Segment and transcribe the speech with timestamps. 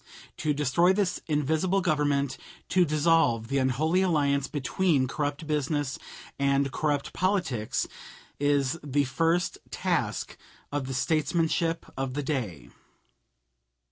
[0.37, 2.35] To destroy this invisible Government,
[2.69, 5.99] to dissolve the unholy alliance between corrupt business
[6.39, 7.87] and corrupt politics,
[8.39, 10.37] is the first task
[10.71, 12.71] of the statesmanship of the day.